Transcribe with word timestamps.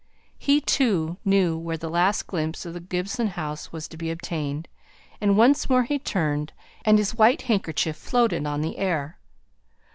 He, 0.39 0.61
too, 0.61 1.17
knew 1.23 1.55
where 1.59 1.77
the 1.77 1.87
last 1.87 2.25
glimpse 2.25 2.65
of 2.65 2.73
Mr. 2.73 2.89
Gibson's 2.89 3.31
house 3.33 3.71
was 3.71 3.87
to 3.89 3.97
be 3.97 4.09
obtained, 4.09 4.67
and 5.21 5.37
once 5.37 5.69
more 5.69 5.83
he 5.83 5.99
turned, 5.99 6.53
and 6.83 6.97
his 6.97 7.13
white 7.13 7.43
handkerchief 7.43 7.97
floated 7.97 8.47
in 8.47 8.61
the 8.61 8.79
air. 8.79 9.19